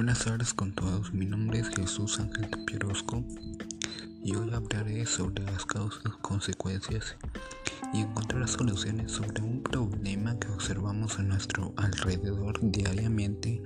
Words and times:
Buenas 0.00 0.24
tardes 0.24 0.54
con 0.54 0.72
todos, 0.72 1.12
mi 1.12 1.26
nombre 1.26 1.58
es 1.58 1.68
Jesús 1.68 2.20
Ángel 2.20 2.48
Tapierosco 2.48 3.22
y 4.24 4.34
hoy 4.34 4.50
hablaré 4.54 5.04
sobre 5.04 5.44
las 5.44 5.66
causas, 5.66 6.16
consecuencias 6.22 7.16
y 7.92 8.00
encontrar 8.00 8.48
soluciones 8.48 9.12
sobre 9.12 9.42
un 9.42 9.62
problema 9.62 10.38
que 10.38 10.48
observamos 10.48 11.18
a 11.18 11.22
nuestro 11.22 11.74
alrededor 11.76 12.58
diariamente, 12.62 13.62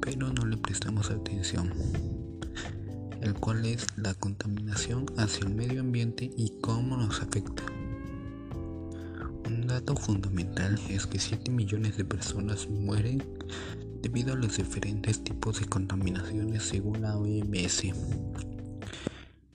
pero 0.00 0.32
no 0.32 0.44
le 0.44 0.56
prestamos 0.56 1.12
atención, 1.12 1.72
el 3.20 3.34
cual 3.34 3.64
es 3.64 3.86
la 3.96 4.14
contaminación 4.14 5.06
hacia 5.18 5.46
el 5.46 5.54
medio 5.54 5.82
ambiente 5.82 6.32
y 6.36 6.58
cómo 6.60 6.96
nos 6.96 7.22
afecta. 7.22 7.62
Un 9.46 9.68
dato 9.68 9.94
fundamental 9.94 10.80
es 10.88 11.06
que 11.06 11.20
7 11.20 11.48
millones 11.52 11.96
de 11.96 12.04
personas 12.04 12.68
mueren 12.68 13.22
debido 14.02 14.32
a 14.32 14.36
los 14.36 14.56
diferentes 14.56 15.22
tipos 15.22 15.60
de 15.60 15.66
contaminaciones 15.66 16.64
según 16.64 17.02
la 17.02 17.16
OMS. 17.16 17.84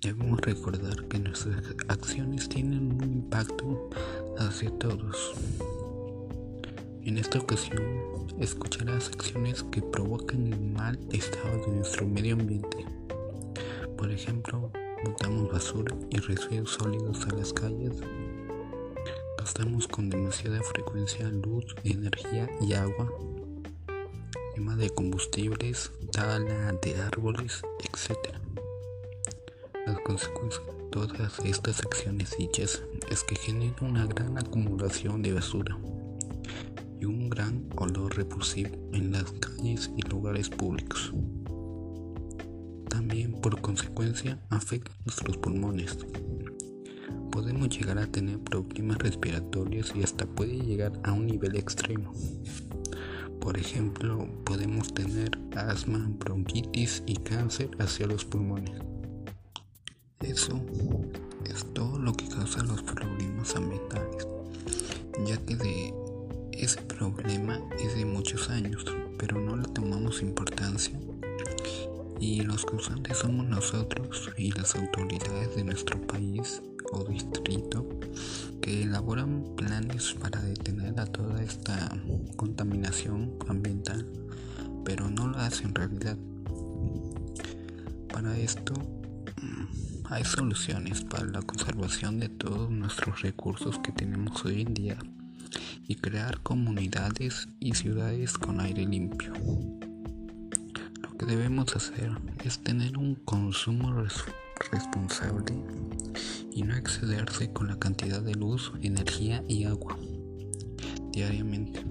Debemos 0.02 0.40
recordar 0.40 1.06
que 1.10 1.20
nuestras 1.20 1.64
acciones 1.90 2.48
tienen 2.48 2.94
un 2.94 3.04
impacto 3.04 3.90
hacia 4.38 4.72
todos. 4.80 5.34
En 7.04 7.18
esta 7.18 7.40
ocasión, 7.40 7.84
escucharás 8.40 9.10
acciones 9.10 9.64
que 9.64 9.82
provocan 9.82 10.48
el 10.48 10.62
mal 10.62 10.98
estado 11.12 11.66
de 11.66 11.76
nuestro 11.76 12.08
medio 12.08 12.36
ambiente. 12.36 12.86
Por 13.98 14.12
ejemplo, 14.12 14.72
botamos 15.04 15.52
basura 15.52 15.94
y 16.10 16.20
residuos 16.20 16.72
sólidos 16.72 17.26
a 17.28 17.36
las 17.36 17.52
calles. 17.52 17.98
Gastamos 19.38 19.88
con 19.88 20.10
demasiada 20.10 20.62
frecuencia 20.64 21.28
luz, 21.30 21.76
energía 21.84 22.50
y 22.62 22.74
agua 22.74 23.12
de 24.58 24.90
combustibles, 24.90 25.92
tala 26.12 26.72
de 26.82 26.96
árboles, 27.00 27.62
etc. 27.80 28.18
Las 29.86 30.00
consecuencias 30.00 30.66
de 30.66 30.84
todas 30.90 31.40
estas 31.46 31.80
acciones 31.82 32.36
dichas 32.40 32.82
es 33.12 33.24
que 33.24 33.36
genera 33.36 33.76
una 33.82 34.08
gran 34.08 34.36
acumulación 34.36 35.22
de 35.22 35.34
basura 35.34 35.78
y 37.00 37.06
un 37.06 37.30
gran 37.30 37.70
olor 37.76 38.18
repulsivo 38.18 38.72
en 38.94 39.12
las 39.12 39.32
calles 39.34 39.92
y 39.96 40.02
lugares 40.10 40.50
públicos. 40.50 41.14
También 42.90 43.34
por 43.40 43.62
consecuencia 43.62 44.40
afecta 44.50 44.92
nuestros 45.06 45.38
pulmones. 45.38 46.00
Podemos 47.32 47.70
llegar 47.70 48.00
a 48.00 48.08
tener 48.08 48.40
problemas 48.40 48.98
respiratorios 48.98 49.94
y 49.96 50.02
hasta 50.02 50.26
puede 50.26 50.58
llegar 50.58 50.94
a 51.04 51.14
un 51.14 51.28
nivel 51.28 51.56
extremo. 51.56 52.12
Por 53.48 53.58
ejemplo, 53.58 54.28
podemos 54.44 54.94
tener 54.94 55.32
asma, 55.56 56.06
bronquitis 56.20 57.02
y 57.06 57.16
cáncer 57.16 57.70
hacia 57.80 58.06
los 58.06 58.26
pulmones. 58.26 58.82
Eso 60.20 60.60
es 61.46 61.66
todo 61.74 61.98
lo 61.98 62.12
que 62.12 62.28
causa 62.28 62.62
los 62.64 62.84
problemas 62.84 63.56
ambientales, 63.56 64.28
ya 65.26 65.38
que 65.46 65.56
de 65.56 65.94
ese 66.52 66.82
problema 66.82 67.62
es 67.80 67.96
de 67.96 68.04
muchos 68.04 68.50
años, 68.50 68.84
pero 69.18 69.40
no 69.40 69.56
le 69.56 69.70
tomamos 69.70 70.22
importancia 70.22 71.00
y 72.20 72.42
los 72.42 72.66
causantes 72.66 73.20
somos 73.20 73.46
nosotros 73.46 74.30
y 74.36 74.52
las 74.52 74.76
autoridades 74.76 75.56
de 75.56 75.64
nuestro 75.64 76.06
país 76.06 76.62
o 76.92 77.04
distrito 77.04 77.88
que 78.62 78.84
elaboran 78.84 79.44
planes 79.56 80.14
para 80.20 80.42
detener 80.42 81.00
a 81.00 81.06
toda 81.06 81.42
esta 81.42 81.90
contaminación 82.36 83.34
ambiental, 83.48 84.06
pero 84.84 85.10
no 85.10 85.28
lo 85.28 85.38
hacen 85.38 85.68
en 85.68 85.76
realidad. 85.76 86.18
Para 88.12 88.38
esto 88.38 88.74
mm, 88.74 90.06
hay 90.06 90.24
soluciones 90.24 91.04
para 91.04 91.26
la 91.26 91.42
conservación 91.42 92.20
de 92.20 92.30
todos 92.30 92.70
nuestros 92.72 93.22
recursos 93.22 93.80
que 93.80 93.92
tenemos 93.92 94.44
hoy 94.46 94.62
en 94.62 94.74
día 94.74 94.98
y 95.88 95.96
crear 95.96 96.42
comunidades 96.42 97.48
y 97.60 97.74
ciudades 97.76 98.38
con 98.38 98.60
aire 98.60 98.86
limpio. 98.86 99.34
Lo 101.02 101.18
que 101.18 101.26
debemos 101.26 101.76
hacer 101.76 102.12
es 102.44 102.60
tener 102.60 102.98
un 102.98 103.16
consumo 103.16 103.94
responsable 103.94 104.47
y 106.52 106.64
no 106.64 106.76
excederse 106.76 107.52
con 107.52 107.68
la 107.68 107.78
cantidad 107.78 108.22
de 108.22 108.34
luz, 108.34 108.72
energía 108.82 109.44
y 109.48 109.66
agua 109.66 109.98
diariamente. 111.12 111.84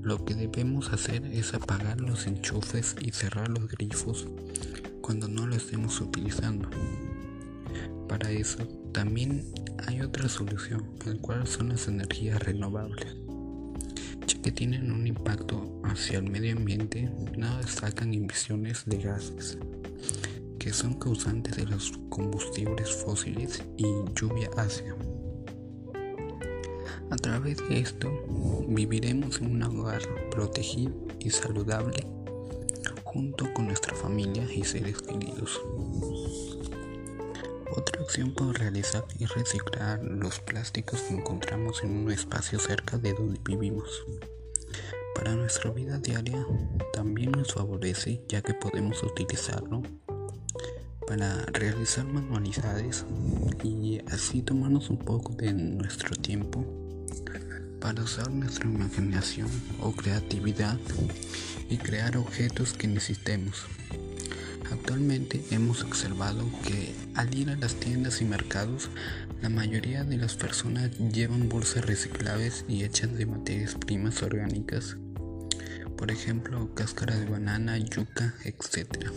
Lo 0.00 0.24
que 0.24 0.34
debemos 0.34 0.92
hacer 0.92 1.24
es 1.26 1.54
apagar 1.54 2.00
los 2.00 2.26
enchufes 2.26 2.96
y 3.00 3.12
cerrar 3.12 3.48
los 3.48 3.68
grifos 3.68 4.26
cuando 5.00 5.28
no 5.28 5.46
lo 5.46 5.54
estemos 5.54 6.00
utilizando. 6.00 6.68
Para 8.08 8.30
eso 8.30 8.66
también 8.92 9.44
hay 9.86 10.00
otra 10.00 10.28
solución, 10.28 10.84
el 11.06 11.20
cual 11.20 11.46
son 11.46 11.68
las 11.68 11.86
energías 11.86 12.42
renovables, 12.42 13.16
ya 14.26 14.42
que 14.42 14.50
tienen 14.50 14.90
un 14.90 15.06
impacto 15.06 15.80
hacia 15.84 16.18
el 16.18 16.28
medio 16.28 16.56
ambiente, 16.56 17.08
no 17.36 17.58
destacan 17.58 18.12
emisiones 18.12 18.82
de 18.86 18.98
gases 18.98 19.58
que 20.62 20.72
son 20.72 20.94
causantes 20.94 21.56
de 21.56 21.66
los 21.66 21.92
combustibles 22.08 22.88
fósiles 22.88 23.64
y 23.76 23.84
lluvia 24.14 24.48
ácida. 24.56 24.94
A 27.10 27.16
través 27.16 27.58
de 27.68 27.80
esto 27.80 28.08
viviremos 28.68 29.40
en 29.40 29.56
un 29.56 29.62
hogar 29.64 30.02
protegido 30.30 30.92
y 31.18 31.30
saludable 31.30 32.06
junto 33.02 33.52
con 33.54 33.66
nuestra 33.66 33.96
familia 33.96 34.44
y 34.54 34.62
seres 34.62 35.02
queridos. 35.02 35.60
Otra 37.76 38.00
opción 38.00 38.32
por 38.32 38.56
realizar 38.56 39.04
es 39.18 39.34
reciclar 39.34 40.00
los 40.04 40.38
plásticos 40.38 41.00
que 41.00 41.14
encontramos 41.14 41.82
en 41.82 41.90
un 42.04 42.12
espacio 42.12 42.60
cerca 42.60 42.98
de 42.98 43.14
donde 43.14 43.40
vivimos. 43.44 44.04
Para 45.16 45.34
nuestra 45.34 45.72
vida 45.72 45.98
diaria 45.98 46.46
también 46.92 47.32
nos 47.32 47.52
favorece 47.52 48.22
ya 48.28 48.42
que 48.42 48.54
podemos 48.54 49.02
utilizarlo 49.02 49.82
para 51.06 51.44
realizar 51.46 52.04
manualidades 52.04 53.04
y 53.62 54.00
así 54.10 54.42
tomarnos 54.42 54.90
un 54.90 54.98
poco 54.98 55.32
de 55.34 55.52
nuestro 55.52 56.16
tiempo 56.16 56.64
para 57.80 58.02
usar 58.02 58.30
nuestra 58.30 58.66
imaginación 58.66 59.48
o 59.80 59.92
creatividad 59.92 60.78
y 61.68 61.78
crear 61.78 62.16
objetos 62.16 62.72
que 62.72 62.86
necesitemos. 62.86 63.66
Actualmente 64.70 65.44
hemos 65.50 65.82
observado 65.82 66.48
que 66.64 66.94
al 67.14 67.34
ir 67.34 67.50
a 67.50 67.56
las 67.56 67.74
tiendas 67.74 68.22
y 68.22 68.24
mercados, 68.24 68.88
la 69.42 69.48
mayoría 69.48 70.04
de 70.04 70.16
las 70.16 70.34
personas 70.36 70.90
llevan 70.98 71.48
bolsas 71.48 71.84
reciclables 71.84 72.64
y 72.68 72.84
hechas 72.84 73.12
de 73.12 73.26
materias 73.26 73.74
primas 73.74 74.22
orgánicas, 74.22 74.96
por 75.96 76.10
ejemplo, 76.10 76.74
cáscara 76.74 77.16
de 77.16 77.26
banana, 77.26 77.76
yuca, 77.78 78.34
etc. 78.44 79.10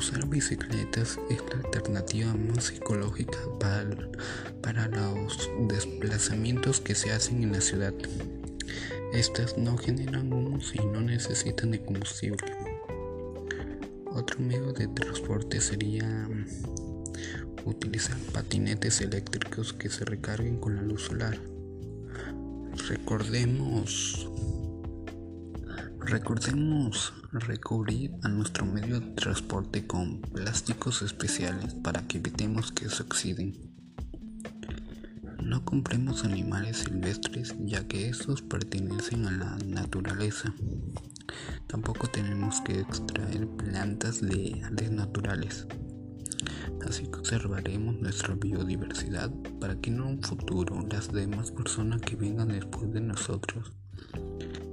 Usar 0.00 0.26
bicicletas 0.26 1.20
es 1.28 1.42
la 1.50 1.60
alternativa 1.62 2.32
más 2.32 2.70
ecológica 2.70 3.38
para, 3.60 4.08
para 4.62 4.88
los 4.88 5.50
desplazamientos 5.68 6.80
que 6.80 6.94
se 6.94 7.12
hacen 7.12 7.42
en 7.42 7.52
la 7.52 7.60
ciudad. 7.60 7.92
Estas 9.12 9.58
no 9.58 9.76
generan 9.76 10.32
humos 10.32 10.72
y 10.74 10.78
no 10.86 11.02
necesitan 11.02 11.72
de 11.72 11.84
combustible. 11.84 12.50
Otro 14.06 14.40
medio 14.40 14.72
de 14.72 14.88
transporte 14.88 15.60
sería 15.60 16.06
mm, 16.06 16.46
utilizar 17.66 18.16
patinetes 18.32 19.02
eléctricos 19.02 19.74
que 19.74 19.90
se 19.90 20.06
recarguen 20.06 20.56
con 20.56 20.76
la 20.76 20.82
luz 20.82 21.02
solar. 21.02 21.38
Recordemos 22.88 24.30
Recordemos 26.00 27.12
recubrir 27.32 28.12
a 28.22 28.28
nuestro 28.28 28.66
medio 28.66 28.98
de 28.98 29.06
transporte 29.12 29.86
con 29.86 30.20
plásticos 30.20 31.02
especiales 31.02 31.74
para 31.74 32.02
que 32.02 32.18
evitemos 32.18 32.72
que 32.72 32.88
se 32.88 33.02
oxiden. 33.02 33.54
No 35.42 35.64
compremos 35.64 36.24
animales 36.24 36.78
silvestres 36.78 37.54
ya 37.60 37.86
que 37.86 38.08
estos 38.08 38.42
pertenecen 38.42 39.26
a 39.26 39.30
la 39.30 39.58
naturaleza. 39.64 40.52
Tampoco 41.68 42.08
tenemos 42.08 42.60
que 42.62 42.80
extraer 42.80 43.46
plantas 43.46 44.20
de 44.20 44.60
áreas 44.64 44.90
naturales. 44.90 45.66
Así 46.86 47.06
conservaremos 47.06 47.94
nuestra 48.00 48.34
biodiversidad 48.34 49.30
para 49.60 49.76
que 49.80 49.90
en 49.90 50.00
un 50.00 50.22
futuro 50.22 50.84
las 50.90 51.12
demás 51.12 51.52
personas 51.52 52.00
que 52.00 52.16
vengan 52.16 52.48
después 52.48 52.92
de 52.92 53.00
nosotros 53.00 53.72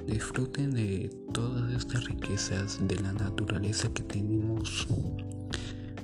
disfruten 0.07 0.73
de 0.73 1.11
todas 1.33 1.71
estas 1.73 2.05
riquezas 2.05 2.79
de 2.81 2.95
la 2.99 3.11
naturaleza 3.11 3.89
que 3.93 4.03
tenemos 4.03 4.87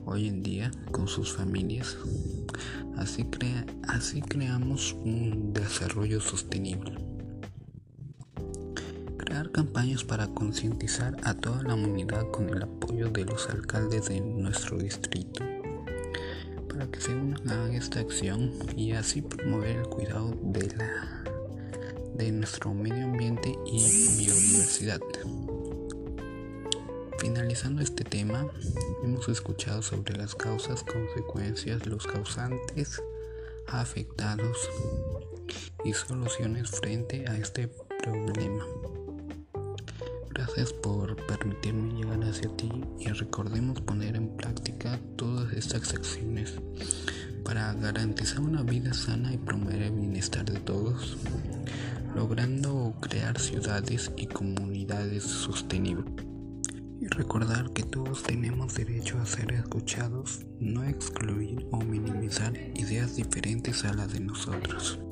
hoy 0.06 0.28
en 0.28 0.44
día 0.44 0.72
con 0.92 1.08
sus 1.08 1.32
familias. 1.32 1.98
Así, 2.98 3.24
crea, 3.24 3.66
así 3.88 4.22
creamos 4.22 4.94
un 4.94 5.54
desarrollo 5.54 6.20
sostenible. 6.20 6.98
Crear 9.18 9.52
campañas 9.52 10.04
para 10.04 10.28
concientizar 10.28 11.16
a 11.24 11.34
toda 11.34 11.64
la 11.64 11.70
comunidad 11.70 12.30
con 12.32 12.50
el 12.50 12.62
apoyo 12.62 13.10
de 13.10 13.26
los 13.26 13.50
alcaldes 13.50 14.10
de 14.10 14.20
nuestro 14.20 14.78
distrito 14.78 15.44
para 16.68 16.88
que 16.88 17.00
se 17.00 17.16
unan 17.16 17.50
a 17.50 17.74
esta 17.74 18.00
acción 18.00 18.52
y 18.76 18.92
así 18.92 19.22
promover 19.22 19.78
el 19.78 19.88
cuidado 19.88 20.36
de 20.42 20.76
la 20.76 21.23
de 22.16 22.32
nuestro 22.32 22.74
medio 22.74 23.06
ambiente 23.06 23.58
y 23.66 23.80
biodiversidad. 24.18 25.02
Finalizando 27.20 27.82
este 27.82 28.04
tema, 28.04 28.48
hemos 29.04 29.30
escuchado 29.30 29.82
sobre 29.82 30.18
las 30.18 30.36
causas, 30.36 30.84
consecuencias, 30.84 31.86
los 31.86 32.06
causantes, 32.06 33.02
afectados 33.68 34.58
y 35.84 35.94
soluciones 35.94 36.70
frente 36.70 37.26
a 37.28 37.38
este 37.38 37.70
problema. 38.04 38.66
Gracias 40.30 40.74
por 40.74 41.16
permitirme 41.28 41.94
llegar 41.94 42.24
hacia 42.24 42.50
ti 42.58 42.70
y 43.00 43.08
recordemos 43.10 43.82
poner 43.82 44.16
en 44.16 44.36
práctica 44.36 45.00
todas 45.16 45.54
estas 45.54 45.94
acciones 45.94 46.54
para 47.44 47.74
garantizar 47.74 48.40
una 48.40 48.64
vida 48.64 48.94
sana 48.94 49.34
y 49.34 49.38
promover 49.38 49.82
el 49.84 49.92
bienestar 49.92 50.46
de 50.46 50.60
todos, 50.60 51.18
logrando 52.16 52.94
crear 53.02 53.40
ciudades 53.40 54.12
y 54.18 54.28
comunidades 54.28 55.24
sostenibles. 55.24 56.26
Y 57.02 57.08
recordar 57.08 57.72
que 57.74 57.84
todos 57.84 58.24
tenemos 58.24 58.76
derecho 58.76 59.20
a 59.20 59.26
ser 59.26 59.52
escuchados, 59.52 60.46
no 60.60 60.84
excluir 60.86 61.68
o 61.72 61.80
minimizar 61.80 62.54
ideas 62.76 63.18
diferentes 63.18 63.84
a 63.84 63.94
las 63.94 64.14
de 64.14 64.22
nosotros. 64.22 65.03